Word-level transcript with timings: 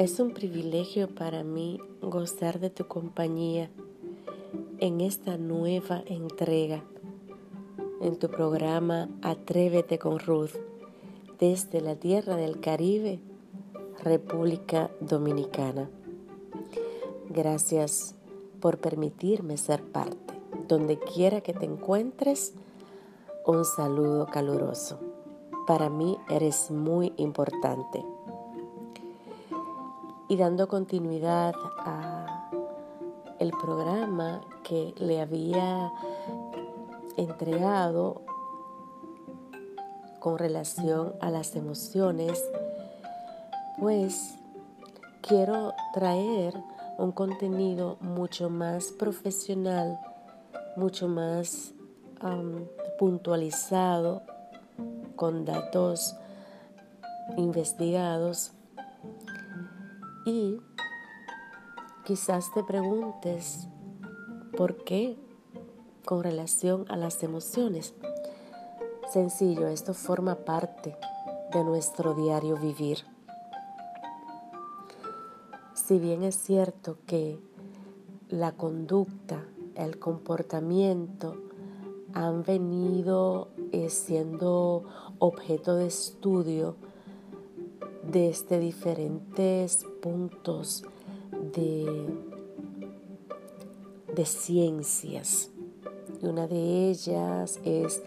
Es 0.00 0.18
un 0.18 0.30
privilegio 0.30 1.14
para 1.14 1.44
mí 1.44 1.78
gozar 2.00 2.58
de 2.58 2.70
tu 2.70 2.86
compañía 2.86 3.68
en 4.78 5.02
esta 5.02 5.36
nueva 5.36 6.02
entrega 6.06 6.82
en 8.00 8.18
tu 8.18 8.30
programa 8.30 9.10
Atrévete 9.20 9.98
con 9.98 10.18
Ruth 10.18 10.52
desde 11.38 11.82
la 11.82 11.96
tierra 11.96 12.36
del 12.36 12.60
Caribe, 12.60 13.20
República 14.02 14.90
Dominicana. 15.00 15.90
Gracias 17.28 18.14
por 18.58 18.78
permitirme 18.78 19.58
ser 19.58 19.82
parte. 19.82 20.32
Donde 20.66 20.98
quiera 20.98 21.42
que 21.42 21.52
te 21.52 21.66
encuentres, 21.66 22.54
un 23.44 23.66
saludo 23.66 24.24
caluroso. 24.24 24.98
Para 25.66 25.90
mí 25.90 26.16
eres 26.30 26.70
muy 26.70 27.12
importante. 27.18 28.02
Y 30.30 30.36
dando 30.36 30.68
continuidad 30.68 31.54
a 31.78 32.50
el 33.40 33.50
programa 33.50 34.40
que 34.62 34.94
le 34.96 35.20
había 35.20 35.90
entregado 37.16 38.22
con 40.20 40.38
relación 40.38 41.14
a 41.20 41.30
las 41.30 41.56
emociones, 41.56 42.40
pues 43.76 44.36
quiero 45.20 45.74
traer 45.92 46.54
un 46.96 47.10
contenido 47.10 47.96
mucho 48.00 48.50
más 48.50 48.92
profesional, 48.92 49.98
mucho 50.76 51.08
más 51.08 51.74
puntualizado, 53.00 54.22
con 55.16 55.44
datos 55.44 56.14
investigados 57.36 58.52
y 60.30 60.60
quizás 62.04 62.52
te 62.54 62.62
preguntes 62.62 63.66
por 64.56 64.84
qué 64.84 65.18
con 66.04 66.22
relación 66.22 66.84
a 66.88 66.96
las 66.96 67.22
emociones. 67.24 67.94
Sencillo, 69.12 69.66
esto 69.66 69.92
forma 69.92 70.36
parte 70.36 70.96
de 71.52 71.64
nuestro 71.64 72.14
diario 72.14 72.56
vivir. 72.56 72.98
Si 75.74 75.98
bien 75.98 76.22
es 76.22 76.36
cierto 76.36 76.98
que 77.06 77.40
la 78.28 78.52
conducta, 78.52 79.44
el 79.74 79.98
comportamiento 79.98 81.34
han 82.14 82.44
venido 82.44 83.48
eh, 83.72 83.90
siendo 83.90 84.84
objeto 85.18 85.74
de 85.74 85.88
estudio 85.88 86.76
desde 88.10 88.58
diferentes 88.58 89.86
puntos 90.02 90.84
de, 91.54 92.06
de 94.14 94.26
ciencias. 94.26 95.50
Y 96.20 96.26
una 96.26 96.46
de 96.46 96.90
ellas 96.90 97.60
es 97.64 98.02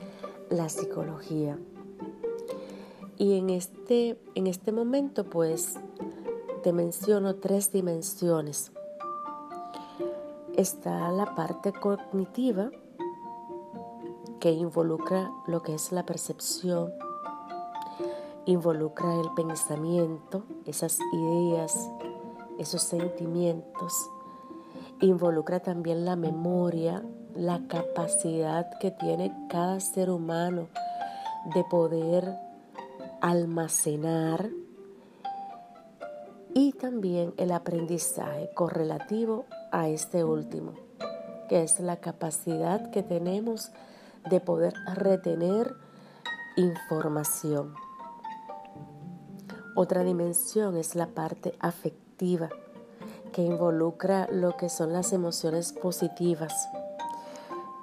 la 0.50 0.70
psicología. 0.70 1.58
Y 3.18 3.38
en 3.38 3.50
este, 3.50 4.20
en 4.36 4.48
este 4.48 4.72
momento, 4.72 5.24
pues, 5.30 5.76
te 6.64 6.74
menciono 6.74 7.36
tres 7.36 7.72
dimensiones. 7.72 8.72
Está 10.56 11.12
la 11.12 11.34
parte 11.36 11.72
cognitiva, 11.72 12.72
que 14.40 14.52
involucra 14.52 15.32
lo 15.48 15.62
que 15.64 15.74
es 15.74 15.92
la 15.92 16.06
percepción, 16.06 16.92
involucra 18.46 19.14
el 19.20 19.30
pensamiento, 19.36 20.44
esas 20.66 21.00
ideas, 21.14 21.90
esos 22.60 22.84
sentimientos, 22.84 23.94
involucra 25.02 25.60
también 25.60 26.06
la 26.06 26.16
memoria, 26.16 27.04
la 27.36 27.68
capacidad 27.68 28.78
que 28.80 28.92
tiene 28.92 29.34
cada 29.50 29.80
ser 29.80 30.10
humano 30.10 30.68
de 31.54 31.64
poder 31.64 32.38
almacenar 33.22 34.50
y 36.54 36.74
también 36.74 37.34
el 37.38 37.52
aprendizaje 37.52 38.50
correlativo 38.54 39.46
a 39.72 39.90
este 39.90 40.24
último, 40.24 40.74
que 41.50 41.64
es 41.64 41.80
la 41.80 41.98
capacidad 41.98 42.92
que 42.92 43.02
tenemos 43.02 43.72
de 44.30 44.40
poder 44.40 44.74
retener 44.96 45.74
información. 46.56 47.74
Otra 49.76 50.04
dimensión 50.04 50.78
es 50.78 50.96
la 50.96 51.08
parte 51.08 51.56
afectiva, 51.60 52.50
que 53.32 53.42
involucra 53.42 54.28
lo 54.32 54.56
que 54.56 54.70
son 54.70 54.94
las 54.94 55.14
emociones 55.14 55.74
positivas, 55.74 56.54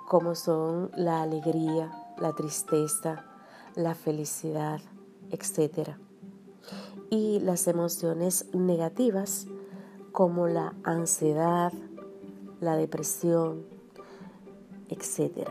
como 0.08 0.34
son 0.34 0.90
la 0.96 1.22
alegría, 1.22 1.90
la 2.18 2.32
tristeza, 2.34 3.24
la 3.74 3.94
felicidad, 3.94 4.80
etc 5.30 5.96
y 7.10 7.40
las 7.40 7.66
emociones 7.66 8.46
negativas 8.54 9.48
como 10.12 10.46
la 10.46 10.74
ansiedad, 10.84 11.72
la 12.60 12.76
depresión, 12.76 13.64
etc. 14.88 15.48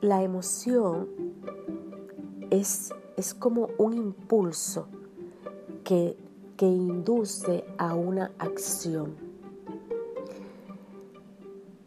La 0.00 0.22
emoción 0.22 1.08
es, 2.50 2.92
es 3.16 3.34
como 3.34 3.68
un 3.78 3.94
impulso 3.94 4.88
que, 5.84 6.16
que 6.56 6.66
induce 6.66 7.64
a 7.78 7.94
una 7.94 8.32
acción. 8.38 9.14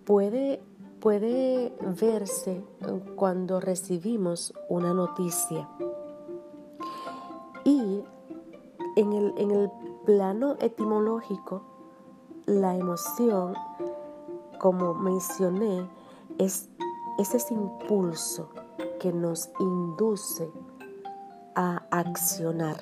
Puede, 0.06 0.62
puede 1.00 1.73
verse 2.00 2.62
cuando 3.16 3.59
recibimos 3.59 4.53
una 4.69 4.94
noticia 4.94 5.69
y 7.63 8.03
en 8.95 9.13
el, 9.13 9.72
plano 10.06 10.56
etimológico, 10.59 11.62
la 12.47 12.75
emoción, 12.75 13.53
como 14.57 14.95
mencioné, 14.95 15.88
es, 16.39 16.68
ese 17.19 17.53
impulso 17.53 18.50
que 19.00 19.13
nos 19.13 19.51
induce 19.59 20.51
a 21.62 21.84
accionar. 21.92 22.78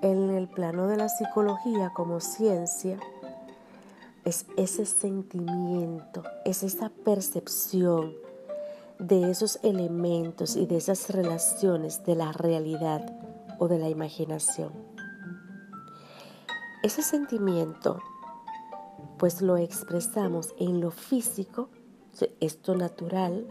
En 0.00 0.30
el 0.30 0.48
plano 0.48 0.88
de 0.88 0.96
la 0.96 1.08
psicología 1.08 1.92
como 1.94 2.18
ciencia, 2.18 2.98
es 4.24 4.46
ese 4.56 4.84
sentimiento, 4.84 6.24
es 6.44 6.64
esa 6.64 6.88
percepción, 6.88 8.14
de 8.98 9.30
esos 9.30 9.60
elementos 9.62 10.56
y 10.56 10.66
de 10.66 10.78
esas 10.78 11.08
relaciones 11.10 12.04
de 12.04 12.16
la 12.16 12.32
realidad 12.32 13.04
o 13.60 13.68
de 13.68 13.78
la 13.78 13.88
imaginación. 13.88 14.72
Ese 16.82 17.02
sentimiento, 17.02 18.00
pues 19.18 19.40
lo 19.40 19.56
expresamos 19.56 20.52
en 20.58 20.80
lo 20.80 20.90
físico, 20.90 21.68
esto 22.40 22.74
natural, 22.74 23.46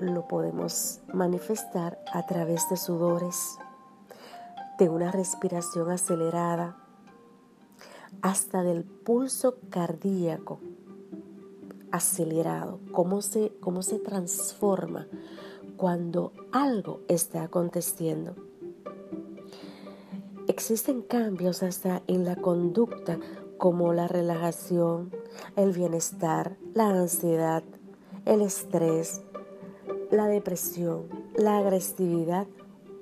lo 0.00 0.28
podemos 0.28 1.00
manifestar 1.12 1.98
a 2.12 2.26
través 2.26 2.68
de 2.68 2.76
sudores, 2.76 3.58
de 4.78 4.88
una 4.88 5.10
respiración 5.10 5.90
acelerada, 5.90 6.76
hasta 8.22 8.62
del 8.62 8.84
pulso 8.84 9.58
cardíaco 9.70 10.60
acelerado, 11.92 12.80
cómo 12.92 13.22
se, 13.22 13.52
cómo 13.60 13.82
se 13.82 13.98
transforma 13.98 15.06
cuando 15.76 16.32
algo 16.52 17.00
está 17.08 17.42
aconteciendo. 17.42 18.34
Existen 20.48 21.02
cambios 21.02 21.62
hasta 21.62 22.02
en 22.06 22.24
la 22.24 22.36
conducta 22.36 23.18
como 23.58 23.92
la 23.92 24.08
relajación, 24.08 25.10
el 25.56 25.72
bienestar, 25.72 26.56
la 26.74 26.88
ansiedad, 26.88 27.62
el 28.24 28.42
estrés, 28.42 29.22
la 30.10 30.26
depresión, 30.26 31.08
la 31.36 31.58
agresividad 31.58 32.46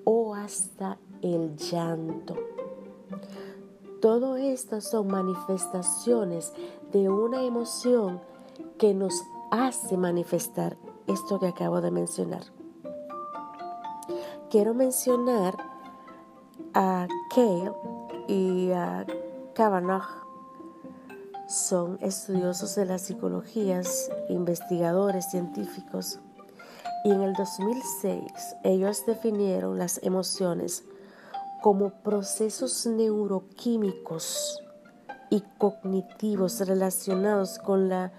o 0.04 0.34
hasta 0.34 0.98
el 1.22 1.56
llanto. 1.56 2.36
Todo 4.00 4.36
esto 4.36 4.80
son 4.80 5.06
manifestaciones 5.06 6.52
de 6.92 7.08
una 7.08 7.42
emoción 7.42 8.20
que 8.78 8.92
nos 8.92 9.14
hace 9.50 9.96
manifestar 9.96 10.76
esto 11.06 11.40
que 11.40 11.48
acabo 11.48 11.80
de 11.80 11.90
mencionar. 11.90 12.42
Quiero 14.50 14.74
mencionar 14.74 15.56
a 16.74 17.08
Kale 17.34 17.72
y 18.28 18.70
a 18.72 19.06
Kavanaugh. 19.54 20.24
Son 21.48 21.98
estudiosos 22.00 22.74
de 22.74 22.86
las 22.86 23.02
psicologías, 23.02 24.10
investigadores 24.28 25.30
científicos, 25.30 26.20
Y 27.04 27.10
en 27.10 27.20
el 27.20 27.34
2006 27.34 28.56
ellos 28.62 29.04
definieron 29.04 29.78
las 29.78 30.02
emociones 30.02 30.84
como 31.62 31.90
procesos 31.90 32.86
neuroquímicos 32.86 34.62
y 35.28 35.42
cognitivos 35.58 36.66
relacionados 36.66 37.58
con 37.58 37.90
la, 37.90 38.12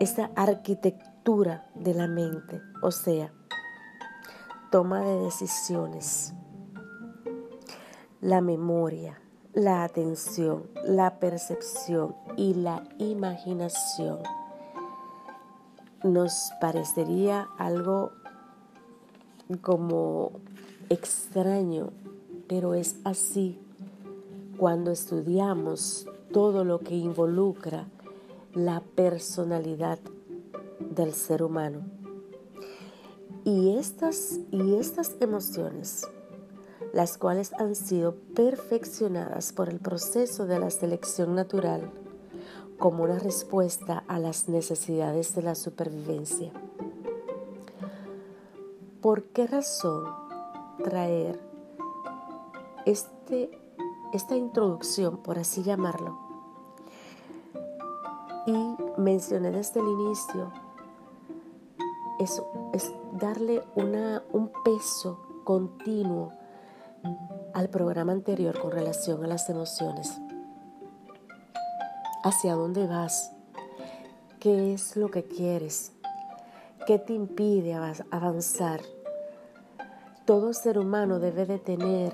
esta 0.00 0.30
arquitectura 0.36 1.66
de 1.74 1.94
la 1.94 2.08
mente, 2.08 2.60
o 2.82 2.90
sea, 2.90 3.32
toma 4.70 5.00
de 5.00 5.16
decisiones, 5.20 6.34
la 8.20 8.42
memoria, 8.42 9.18
la 9.54 9.82
atención, 9.82 10.70
la 10.84 11.18
percepción 11.20 12.14
y 12.36 12.52
la 12.52 12.84
imaginación 12.98 14.18
nos 16.02 16.50
parecería 16.60 17.48
algo 17.58 18.12
como 19.60 20.32
extraño, 20.88 21.90
pero 22.48 22.74
es 22.74 22.96
así 23.04 23.58
cuando 24.56 24.90
estudiamos 24.90 26.06
todo 26.32 26.64
lo 26.64 26.80
que 26.80 26.94
involucra 26.94 27.86
la 28.54 28.80
personalidad 28.80 29.98
del 30.78 31.14
ser 31.14 31.42
humano. 31.42 31.80
Y 33.44 33.76
estas, 33.76 34.38
y 34.50 34.74
estas 34.74 35.16
emociones, 35.20 36.06
las 36.92 37.16
cuales 37.16 37.52
han 37.54 37.74
sido 37.74 38.14
perfeccionadas 38.34 39.52
por 39.52 39.68
el 39.68 39.78
proceso 39.78 40.46
de 40.46 40.58
la 40.58 40.70
selección 40.70 41.34
natural, 41.34 41.90
como 42.80 43.04
una 43.04 43.18
respuesta 43.18 44.02
a 44.08 44.18
las 44.18 44.48
necesidades 44.48 45.34
de 45.34 45.42
la 45.42 45.54
supervivencia. 45.54 46.50
¿Por 49.02 49.24
qué 49.24 49.46
razón 49.46 50.06
traer 50.82 51.38
este, 52.86 53.50
esta 54.14 54.34
introducción, 54.34 55.18
por 55.18 55.38
así 55.38 55.62
llamarlo? 55.62 56.18
Y 58.46 58.76
mencioné 58.96 59.50
desde 59.50 59.80
el 59.80 59.86
inicio, 59.86 60.50
es, 62.18 62.42
es 62.72 62.92
darle 63.12 63.62
una, 63.76 64.24
un 64.32 64.50
peso 64.64 65.20
continuo 65.44 66.32
al 67.52 67.68
programa 67.68 68.12
anterior 68.12 68.58
con 68.58 68.70
relación 68.72 69.22
a 69.22 69.26
las 69.26 69.50
emociones 69.50 70.18
hacia 72.22 72.54
dónde 72.54 72.86
vas, 72.86 73.32
qué 74.38 74.74
es 74.74 74.96
lo 74.96 75.10
que 75.10 75.24
quieres, 75.24 75.92
qué 76.86 76.98
te 76.98 77.12
impide 77.12 77.74
avanzar. 78.10 78.80
Todo 80.24 80.52
ser 80.52 80.78
humano 80.78 81.18
debe 81.18 81.46
de 81.46 81.58
tener 81.58 82.12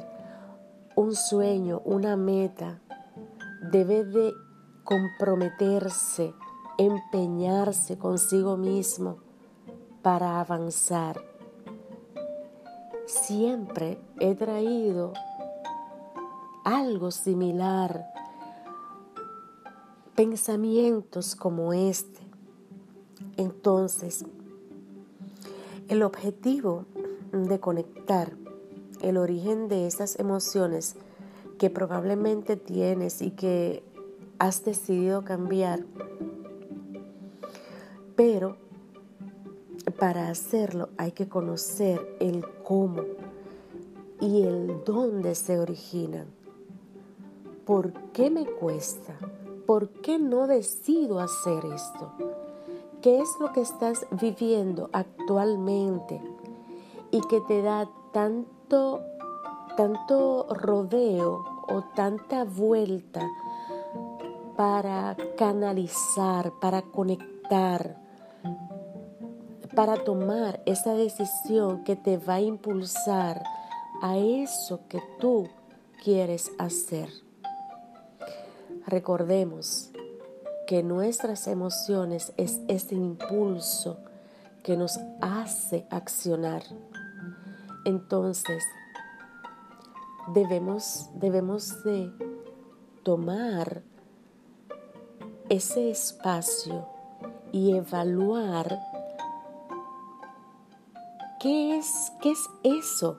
un 0.95 1.15
sueño, 1.15 1.83
una 1.85 2.17
meta, 2.17 2.81
debe 3.71 4.05
de 4.05 4.33
comprometerse, 4.85 6.33
empeñarse 6.79 7.99
consigo 7.99 8.57
mismo 8.57 9.19
para 10.03 10.41
avanzar. 10.41 11.21
Siempre 13.07 13.99
he 14.19 14.35
traído 14.35 15.13
algo 16.65 17.11
similar 17.11 18.16
pensamientos 20.17 21.37
como 21.37 21.73
este. 21.73 22.21
Entonces, 23.37 24.25
el 25.89 26.03
objetivo 26.03 26.87
de 27.33 27.61
conectar 27.61 28.33
el 29.03 29.19
origen 29.19 29.69
de 29.69 29.87
esas 29.87 30.19
emociones 30.19 30.97
que 31.59 31.71
probablemente 31.71 32.57
tienes 32.57 33.21
y 33.23 33.31
que 33.31 33.83
has 34.39 34.65
decidido 34.65 35.23
cambiar, 35.25 35.85
pero 38.17 38.57
para 39.99 40.31
hacerlo 40.31 40.89
hay 40.97 41.13
que 41.13 41.29
conocer 41.29 42.17
el 42.21 42.45
cómo 42.65 43.03
y 44.21 44.43
el 44.43 44.83
dónde 44.85 45.35
se 45.35 45.59
originan. 45.59 46.27
¿Por 47.65 47.93
qué 48.13 48.31
me 48.31 48.47
cuesta? 48.47 49.15
¿Por 49.67 49.89
qué 49.89 50.19
no 50.19 50.47
decido 50.47 51.21
hacer 51.21 51.65
esto? 51.67 52.13
¿Qué 53.03 53.19
es 53.21 53.29
lo 53.41 53.53
que 53.53 53.61
estás 53.61 54.07
viviendo 54.11 54.89
actualmente 54.93 56.21
y 57.11 57.21
que 57.23 57.41
te 57.43 57.63
da 57.63 57.89
tanto, 58.13 59.01
tanto 59.77 60.47
rodeo 60.51 61.45
o 61.69 61.83
tanta 61.95 62.45
vuelta 62.45 63.29
para 64.57 65.17
canalizar, 65.37 66.53
para 66.61 66.83
conectar, 66.83 67.97
para 69.75 70.03
tomar 70.05 70.63
esa 70.65 70.95
decisión 70.95 71.85
que 71.85 71.97
te 71.97 72.17
va 72.17 72.35
a 72.35 72.41
impulsar 72.41 73.43
a 74.01 74.17
eso 74.17 74.81
que 74.89 75.03
tú 75.21 75.49
quieres 76.03 76.51
hacer? 76.59 77.26
Recordemos 78.87 79.91
que 80.69 80.85
nuestras 80.85 81.49
emociones 81.49 82.33
es 82.37 82.61
ese 82.69 82.95
impulso 82.95 83.99
que 84.63 84.77
nos 84.77 84.99
hace 85.21 85.87
accionar. 85.91 86.63
Entonces, 87.85 88.65
debemos, 90.33 91.09
debemos 91.15 91.83
de 91.83 92.13
tomar 93.03 93.83
ese 95.49 95.91
espacio 95.91 96.87
y 97.51 97.77
evaluar 97.77 98.81
qué 101.41 101.77
es, 101.77 102.13
qué 102.21 102.31
es 102.31 102.49
eso 102.63 103.19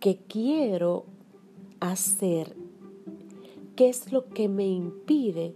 que 0.00 0.24
quiero 0.26 1.06
hacer 1.80 2.67
¿Qué 3.78 3.88
es 3.88 4.10
lo 4.10 4.28
que 4.28 4.48
me 4.48 4.66
impide 4.66 5.54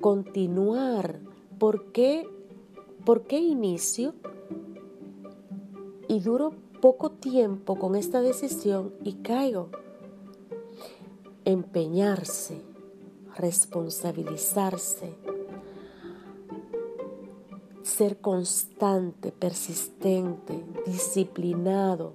continuar? 0.00 1.20
¿Por 1.56 1.92
qué, 1.92 2.28
¿Por 3.04 3.22
qué 3.28 3.38
inicio? 3.38 4.14
Y 6.08 6.18
duro 6.18 6.52
poco 6.80 7.12
tiempo 7.12 7.78
con 7.78 7.94
esta 7.94 8.22
decisión 8.22 8.92
y 9.04 9.12
caigo. 9.22 9.68
Empeñarse, 11.44 12.60
responsabilizarse, 13.36 15.14
ser 17.84 18.20
constante, 18.20 19.30
persistente, 19.30 20.60
disciplinado, 20.86 22.14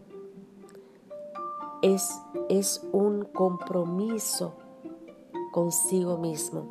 es, 1.81 2.11
es 2.49 2.85
un 2.91 3.23
compromiso 3.23 4.66
consigo 5.57 6.19
mismo. 6.19 6.67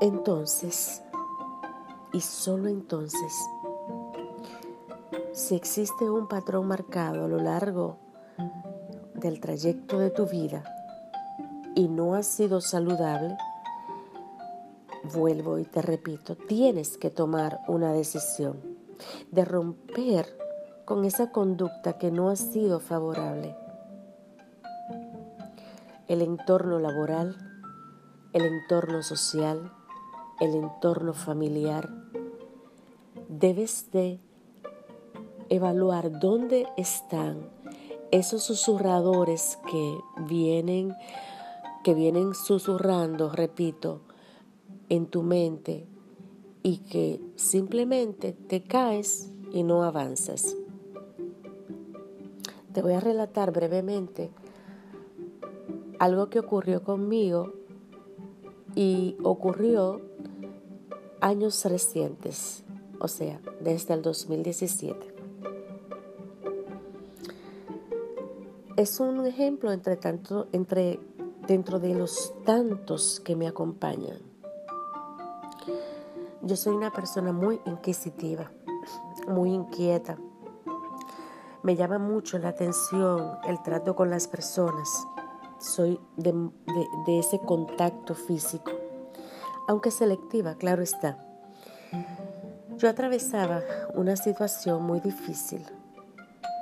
Entonces, 0.00 1.02
y 2.14 2.22
solo 2.22 2.68
entonces, 2.68 3.34
si 5.34 5.54
existe 5.54 6.08
un 6.08 6.26
patrón 6.26 6.68
marcado 6.68 7.26
a 7.26 7.28
lo 7.28 7.36
largo 7.36 7.98
del 9.12 9.38
trayecto 9.38 9.98
de 9.98 10.08
tu 10.08 10.24
vida 10.24 10.64
y 11.74 11.88
no 11.88 12.14
ha 12.14 12.22
sido 12.22 12.62
saludable, 12.62 13.36
vuelvo 15.12 15.58
y 15.58 15.66
te 15.66 15.82
repito, 15.82 16.34
tienes 16.34 16.96
que 16.96 17.10
tomar 17.10 17.60
una 17.68 17.92
decisión 17.92 18.58
de 19.32 19.44
romper 19.44 20.34
con 20.86 21.04
esa 21.04 21.30
conducta 21.30 21.98
que 21.98 22.10
no 22.10 22.30
ha 22.30 22.36
sido 22.36 22.80
favorable 22.80 23.65
el 26.08 26.22
entorno 26.22 26.78
laboral, 26.78 27.36
el 28.32 28.44
entorno 28.44 29.02
social, 29.02 29.72
el 30.40 30.54
entorno 30.54 31.14
familiar. 31.14 31.88
Debes 33.28 33.90
de 33.90 34.20
evaluar 35.48 36.18
dónde 36.20 36.66
están 36.76 37.48
esos 38.10 38.44
susurradores 38.44 39.58
que 39.70 39.98
vienen 40.26 40.94
que 41.86 41.94
vienen 41.94 42.34
susurrando, 42.34 43.30
repito, 43.30 44.00
en 44.88 45.06
tu 45.06 45.22
mente 45.22 45.86
y 46.64 46.78
que 46.78 47.20
simplemente 47.36 48.32
te 48.32 48.64
caes 48.64 49.30
y 49.52 49.62
no 49.62 49.84
avanzas. 49.84 50.56
Te 52.72 52.82
voy 52.82 52.94
a 52.94 52.98
relatar 52.98 53.52
brevemente 53.52 54.32
algo 55.98 56.28
que 56.28 56.40
ocurrió 56.40 56.82
conmigo 56.82 57.52
y 58.74 59.16
ocurrió 59.22 60.00
años 61.20 61.64
recientes, 61.64 62.64
o 63.00 63.08
sea, 63.08 63.40
desde 63.60 63.94
el 63.94 64.02
2017. 64.02 65.14
Es 68.76 69.00
un 69.00 69.24
ejemplo 69.24 69.72
entre 69.72 69.96
tanto, 69.96 70.48
entre, 70.52 71.00
dentro 71.46 71.78
de 71.78 71.94
los 71.94 72.34
tantos 72.44 73.20
que 73.20 73.34
me 73.34 73.48
acompañan. 73.48 74.18
Yo 76.42 76.56
soy 76.56 76.74
una 76.74 76.92
persona 76.92 77.32
muy 77.32 77.58
inquisitiva, 77.64 78.50
muy 79.26 79.52
inquieta. 79.52 80.18
Me 81.62 81.74
llama 81.74 81.98
mucho 81.98 82.38
la 82.38 82.50
atención 82.50 83.38
el 83.48 83.62
trato 83.62 83.96
con 83.96 84.10
las 84.10 84.28
personas. 84.28 85.06
Soy 85.58 85.98
de, 86.16 86.50
ese 87.18 87.38
contacto 87.40 88.14
físico, 88.14 88.72
aunque 89.68 89.90
selectiva, 89.90 90.56
claro 90.56 90.82
está. 90.82 91.18
Yo 92.76 92.88
atravesaba 92.88 93.62
una 93.94 94.16
situación 94.16 94.82
muy 94.82 95.00
difícil 95.00 95.64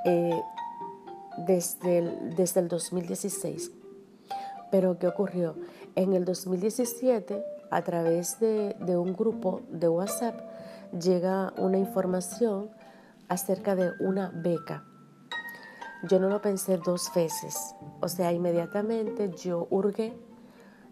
eh, 0.04 0.40
desde, 1.46 1.98
el, 1.98 2.36
desde 2.36 2.60
el 2.60 2.68
2016. 2.68 3.72
Pero 4.70 4.98
¿qué 4.98 5.08
ocurrió? 5.08 5.56
En 5.96 6.12
el 6.12 6.24
2017, 6.24 7.44
a 7.70 7.82
través 7.82 8.38
de 8.38 8.96
un 8.96 9.12
grupo 9.12 9.62
de 9.70 9.88
WhatsApp, 9.88 10.40
llega 10.92 11.52
una 11.56 11.78
información 11.78 12.70
acerca 13.28 13.74
de 13.74 13.90
una 14.00 14.30
beca. 14.34 14.84
Yo 16.08 16.20
no 16.20 16.28
lo 16.28 16.40
pensé 16.42 16.76
dos 16.76 17.10
veces. 17.14 17.74
O 18.00 18.08
sea, 18.08 18.32
inmediatamente 18.32 19.30
yo 19.30 19.66
hurgué, 19.70 20.12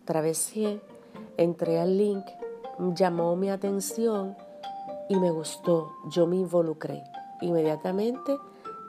travesé, 0.04 0.80
entré 1.36 1.80
al 1.80 1.98
link, 1.98 2.24
llamó 2.94 3.36
mi 3.36 3.50
atención 3.50 4.36
y 5.08 5.16
me 5.16 5.30
gustó, 5.30 5.92
yo 6.10 6.26
me 6.26 6.36
involucré. 6.36 7.02
Inmediatamente 7.42 8.38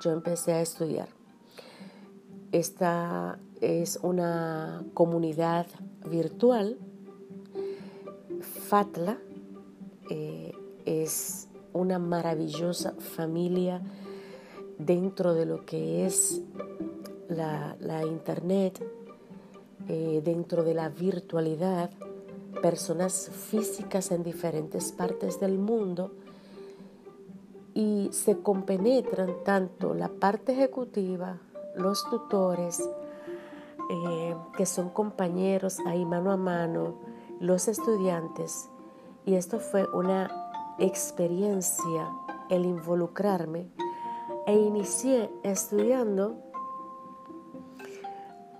yo 0.02 0.12
empecé 0.12 0.54
a 0.54 0.62
estudiar. 0.62 1.10
Esta 2.54 3.40
es 3.60 4.00
una 4.02 4.84
comunidad 4.94 5.66
virtual. 6.06 6.78
Fatla 8.42 9.18
eh, 10.10 10.54
es 10.86 11.50
una 11.74 12.00
maravillosa 12.00 12.94
familia 12.94 13.82
dentro 14.78 15.34
de 15.34 15.46
lo 15.46 15.66
que 15.66 16.06
es 16.06 16.42
la, 17.30 18.06
internet, 18.06 18.84
eh, 19.88 20.22
dentro 20.24 20.64
de 20.64 20.74
la 20.74 20.90
virtualidad 20.90 21.90
personas 22.62 23.30
físicas 23.50 24.12
en 24.12 24.24
diferentes 24.24 24.92
partes 24.92 25.40
del 25.40 25.58
mundo 25.58 26.12
y 27.74 28.10
se 28.12 28.40
compenetran 28.40 29.44
tanto 29.44 29.94
la 29.94 30.08
parte 30.08 30.54
ejecutiva, 30.54 31.40
los 31.76 32.08
tutores, 32.10 32.88
eh, 33.90 34.36
que 34.56 34.66
son 34.66 34.90
compañeros 34.90 35.80
ahí 35.88 36.06
mano 36.06 36.32
a 36.32 36.38
mano, 36.38 37.00
los 37.40 37.68
estudiantes. 37.68 38.70
Y 39.26 39.36
esto 39.36 39.60
fue 39.60 39.88
una 39.94 40.30
experiencia 40.78 42.10
el 42.50 42.66
involucrarme 42.66 43.72
e 44.46 44.54
inicié 44.54 45.30
estudiando 45.44 46.42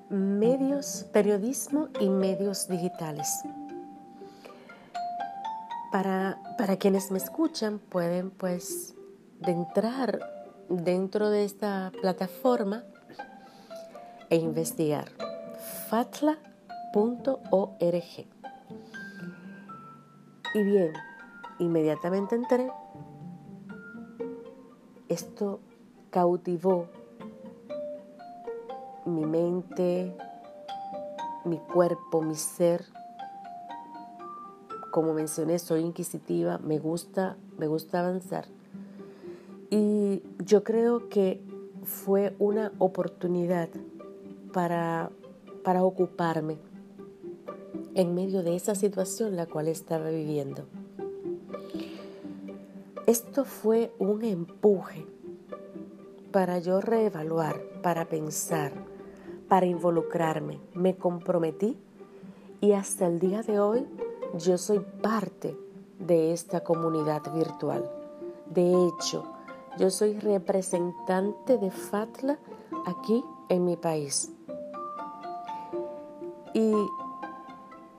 medios, 0.10 1.06
periodismo 1.12 1.90
y 2.00 2.10
medios 2.10 2.68
digitales. 2.68 3.28
Para, 5.92 6.38
quienes 6.80 7.12
me 7.12 7.18
escuchan 7.18 7.80
pueden 7.80 8.32
pues 8.32 8.96
entrar 9.42 10.20
dentro 10.70 11.30
de 11.30 11.44
esta 11.44 11.92
plataforma 12.02 12.84
e 14.30 14.38
investigar 14.38 15.12
fatla.org. 15.90 16.24
Y 20.56 20.64
bien, 20.64 20.94
inmediatamente 21.60 22.36
entré. 22.36 22.72
Esto 25.10 25.60
cautivó 26.14 26.86
mi 29.08 29.26
mente, 29.26 30.16
mi 31.44 31.58
cuerpo, 31.58 32.22
mi 32.22 32.36
ser 32.36 32.86
como 34.92 35.16
mencioné, 35.16 35.58
soy 35.58 35.82
inquisitiva, 35.82 36.60
me 36.60 36.78
gusta, 36.78 37.36
me 37.58 37.66
gusta 37.66 38.02
avanzar. 38.02 38.46
Y 39.72 40.22
yo 40.38 40.64
creo 40.64 41.10
que 41.10 41.42
fue 41.84 42.36
una 42.38 42.72
oportunidad 42.78 43.70
para, 44.54 45.10
para 45.64 45.84
ocuparme 45.84 46.60
en 47.96 48.14
medio 48.14 48.44
de 48.44 48.56
esa 48.56 48.76
situación 48.76 49.36
la 49.36 49.48
cual 49.48 49.68
estaba 49.68 50.12
viviendo. 50.12 50.68
Esto 53.08 53.46
fue 53.46 53.92
un 53.98 54.24
empuje 54.24 55.08
para 56.34 56.58
yo 56.58 56.82
reevaluar, 56.82 57.62
para 57.84 58.06
pensar, 58.06 58.74
para 59.48 59.68
involucrarme. 59.68 60.60
Me 60.74 60.98
comprometí 60.98 61.78
y 62.60 62.74
hasta 62.74 63.06
el 63.06 63.20
día 63.20 63.44
de 63.44 63.60
hoy 63.60 63.88
yo 64.40 64.58
soy 64.58 64.80
parte 64.80 65.56
de 66.00 66.34
esta 66.34 66.64
comunidad 66.64 67.22
virtual. 67.34 67.90
De 68.48 68.74
hecho, 68.88 69.32
yo 69.78 69.92
soy 69.92 70.20
representante 70.20 71.60
de 71.60 71.70
FATLA 71.70 72.40
aquí 72.88 73.24
en 73.50 73.66
mi 73.66 73.78
país. 73.78 74.32
Y 76.56 76.74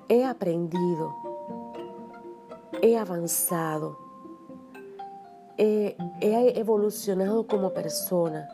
he 0.09 0.25
aprendido, 0.25 1.14
he 2.83 2.99
avanzado, 2.99 4.04
he, 5.57 5.97
evolucionado 6.59 7.47
como 7.47 7.73
persona. 7.73 8.49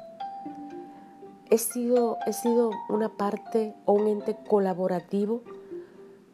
He 1.50 1.59
sido, 1.59 2.19
he 2.26 2.33
sido 2.33 2.71
una 2.88 3.16
parte 3.16 3.75
o 3.85 3.95
un 3.95 4.07
ente 4.07 4.37
colaborativo 4.49 5.42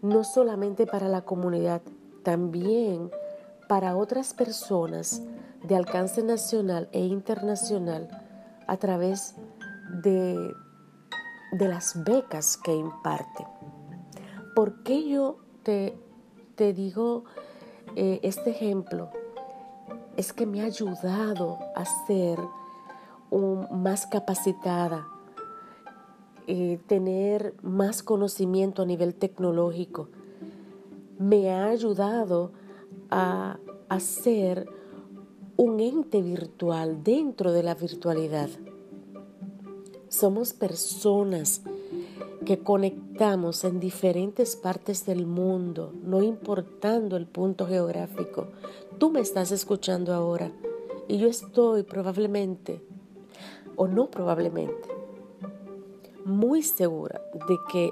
no 0.02 0.24
solamente 0.24 0.86
para 0.86 1.08
la 1.08 1.22
comunidad, 1.22 1.82
también 2.22 3.10
para 3.68 3.96
otras 3.96 4.34
personas 4.34 5.22
de 5.62 5.74
alcance 5.74 6.22
nacional 6.22 6.88
e 6.92 7.00
internacional 7.00 8.08
a 8.66 8.76
través 8.76 9.34
de, 10.02 10.52
de 11.52 11.68
las 11.68 12.04
becas 12.04 12.56
que 12.56 12.74
imparte. 12.74 13.46
¿Por 14.54 14.82
qué 14.82 15.08
yo 15.08 15.38
te, 15.62 15.98
te 16.54 16.72
digo 16.72 17.24
eh, 17.96 18.20
este 18.22 18.50
ejemplo? 18.50 19.10
Es 20.16 20.32
que 20.32 20.46
me 20.46 20.62
ha 20.62 20.64
ayudado 20.64 21.58
a 21.74 21.84
ser 22.06 22.38
más 23.70 24.06
capacitada, 24.06 25.08
eh, 26.46 26.78
tener 26.86 27.54
más 27.62 28.02
conocimiento 28.02 28.82
a 28.82 28.86
nivel 28.86 29.14
tecnológico. 29.14 30.08
Me 31.18 31.50
ha 31.50 31.66
ayudado 31.66 32.52
a, 33.10 33.58
a 33.88 34.00
ser 34.00 34.68
un 35.56 35.80
ente 35.80 36.22
virtual 36.22 37.02
dentro 37.02 37.52
de 37.52 37.62
la 37.62 37.74
virtualidad. 37.74 38.48
Somos 40.08 40.52
personas 40.52 41.62
que 42.44 42.60
conectamos 42.60 43.64
en 43.64 43.80
diferentes 43.80 44.54
partes 44.56 45.04
del 45.04 45.26
mundo, 45.26 45.92
no 46.04 46.22
importando 46.22 47.16
el 47.16 47.26
punto 47.26 47.66
geográfico. 47.66 48.48
Tú 48.98 49.10
me 49.10 49.20
estás 49.20 49.52
escuchando 49.52 50.14
ahora 50.14 50.50
y 51.06 51.18
yo 51.18 51.28
estoy 51.28 51.82
probablemente, 51.82 52.82
o 53.76 53.86
no 53.86 54.10
probablemente, 54.10 54.88
muy 56.24 56.62
segura 56.62 57.20
de 57.46 57.58
que 57.70 57.90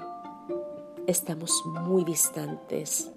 estamos 1.05 1.51
muy 1.65 2.03
distantes, 2.03 3.11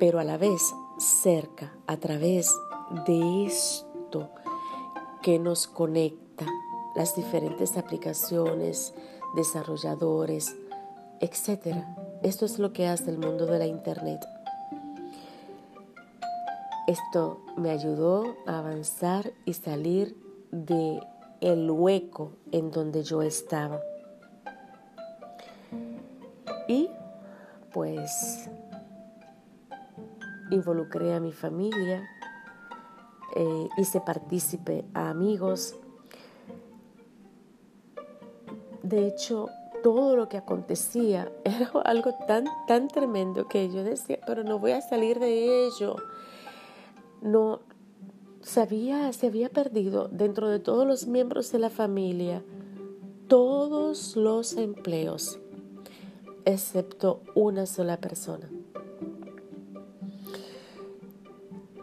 pero 0.00 0.18
a 0.18 0.24
la 0.24 0.38
vez 0.38 0.74
cerca 0.98 1.72
a 1.86 1.96
través 1.96 2.52
de 3.06 3.44
esto 3.44 4.28
que 5.22 5.38
nos 5.38 5.68
conecta, 5.68 6.46
las 6.96 7.14
diferentes 7.14 7.76
aplicaciones, 7.76 8.92
desarrolladores, 9.36 10.52
etc. 11.20 11.76
Esto 12.24 12.44
es 12.44 12.58
lo 12.58 12.72
que 12.72 12.88
hace 12.88 13.08
el 13.10 13.18
mundo 13.18 13.46
de 13.46 13.60
la 13.60 13.66
Internet. 13.66 14.20
Esto 16.86 17.40
me 17.56 17.70
ayudó 17.70 18.36
a 18.46 18.58
avanzar 18.58 19.32
y 19.44 19.52
salir 19.52 20.16
de 20.50 21.00
el 21.40 21.70
hueco 21.70 22.32
en 22.50 22.70
donde 22.70 23.02
yo 23.04 23.22
estaba. 23.22 23.80
Y 26.66 26.88
pues 27.72 28.50
involucré 30.50 31.14
a 31.14 31.20
mi 31.20 31.32
familia, 31.32 32.08
eh, 33.34 33.68
hice 33.76 34.00
partícipe 34.00 34.84
a 34.92 35.10
amigos. 35.10 35.76
De 38.82 39.06
hecho, 39.06 39.48
todo 39.82 40.16
lo 40.16 40.28
que 40.28 40.36
acontecía 40.36 41.30
era 41.44 41.70
algo 41.84 42.14
tan, 42.26 42.44
tan 42.66 42.88
tremendo 42.88 43.48
que 43.48 43.70
yo 43.70 43.84
decía, 43.84 44.18
pero 44.26 44.44
no 44.44 44.58
voy 44.58 44.72
a 44.72 44.80
salir 44.80 45.18
de 45.18 45.66
ello. 45.66 45.96
No, 47.22 47.60
se 48.40 48.66
se 49.12 49.26
había 49.26 49.48
perdido 49.48 50.08
dentro 50.08 50.48
de 50.48 50.58
todos 50.58 50.86
los 50.86 51.06
miembros 51.06 51.50
de 51.52 51.58
la 51.60 51.70
familia 51.70 52.42
todos 53.32 54.14
los 54.14 54.58
empleos, 54.58 55.38
excepto 56.44 57.22
una 57.34 57.64
sola 57.64 57.96
persona. 57.96 58.50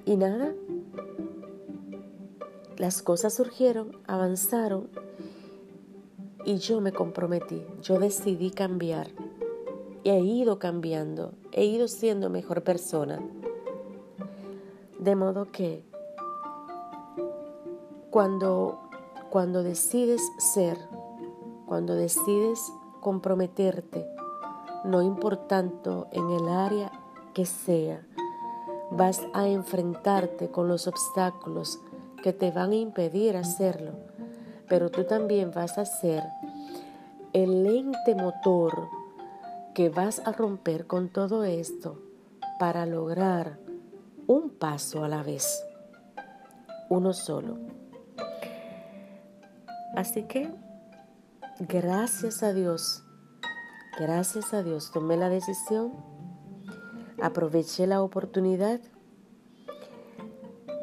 Y 0.05 0.15
nada, 0.15 0.53
las 2.77 3.01
cosas 3.01 3.34
surgieron, 3.34 3.98
avanzaron 4.05 4.89
y 6.46 6.58
yo 6.58 6.81
me 6.81 6.91
comprometí, 6.91 7.63
yo 7.81 7.98
decidí 7.98 8.51
cambiar. 8.51 9.08
Y 10.03 10.12
he 10.12 10.19
ido 10.19 10.60
cambiando, 10.60 11.34
he 11.51 11.65
ido 11.65 11.88
siendo 11.88 12.29
mejor 12.29 12.63
persona. 12.63 13.22
De 14.99 15.15
modo 15.15 15.45
que 15.45 15.85
cuando, 18.09 18.79
cuando 19.29 19.63
decides 19.63 20.21
ser, 20.37 20.77
cuando 21.65 21.95
decides 21.95 22.59
comprometerte, 22.99 24.05
no 24.83 25.01
importando 25.01 26.07
en 26.11 26.29
el 26.31 26.49
área 26.49 26.91
que 27.33 27.45
sea, 27.45 28.05
vas 28.91 29.21
a 29.33 29.47
enfrentarte 29.47 30.51
con 30.51 30.67
los 30.67 30.85
obstáculos 30.85 31.79
que 32.21 32.33
te 32.33 32.51
van 32.51 32.71
a 32.71 32.75
impedir 32.75 33.37
hacerlo, 33.37 33.93
pero 34.67 34.91
tú 34.91 35.05
también 35.05 35.51
vas 35.55 35.77
a 35.77 35.85
ser 35.85 36.23
el 37.31 37.65
ente 37.65 38.15
motor 38.15 38.89
que 39.73 39.87
vas 39.87 40.19
a 40.25 40.33
romper 40.33 40.87
con 40.87 41.07
todo 41.07 41.45
esto 41.45 42.01
para 42.59 42.85
lograr 42.85 43.68
un 44.29 44.51
paso 44.51 45.03
a 45.03 45.07
la 45.07 45.24
vez, 45.24 45.65
uno 46.88 47.13
solo. 47.13 47.57
Así 49.95 50.21
que, 50.27 50.53
gracias 51.62 52.43
a 52.43 52.53
Dios, 52.53 53.03
gracias 54.00 54.53
a 54.53 54.62
Dios, 54.62 54.91
tomé 54.91 55.17
la 55.17 55.29
decisión, 55.29 55.93
aproveché 57.19 57.88
la 57.88 58.03
oportunidad, 58.03 58.79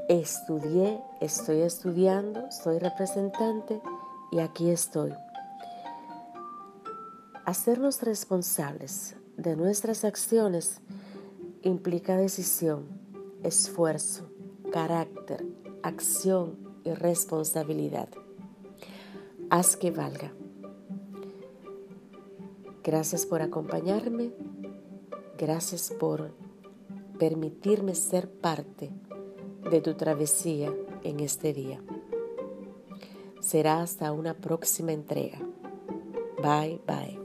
estudié, 0.08 1.00
estoy 1.20 1.60
estudiando, 1.60 2.50
soy 2.50 2.80
representante 2.80 3.80
y 4.32 4.40
aquí 4.40 4.70
estoy. 4.70 5.14
Hacernos 7.44 8.02
responsables 8.02 9.14
de 9.36 9.54
nuestras 9.54 10.04
acciones 10.04 10.80
implica 11.62 12.16
decisión, 12.16 13.05
esfuerzo, 13.42 14.30
carácter, 14.72 15.46
acción 15.82 16.58
y 16.84 16.92
responsabilidad 16.92 18.08
haz 19.50 19.76
que 19.76 19.90
valga. 19.90 20.32
Gracias 22.82 23.26
por 23.26 23.42
acompañarme, 23.42 24.32
gracias 25.36 25.90
por 25.90 26.32
permitirme 27.18 27.94
ser 27.94 28.30
parte 28.30 28.90
de 29.70 29.80
tu 29.80 29.94
travesía 29.94 30.72
en 31.02 31.20
este 31.20 31.52
día. 31.52 31.82
Será 33.40 33.82
hasta 33.82 34.12
una 34.12 34.34
próxima 34.34 34.92
entrega. 34.92 35.38
Bye 36.42 36.80
bye. 36.86 37.15